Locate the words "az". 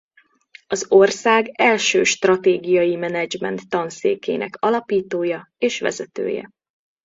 0.67-0.85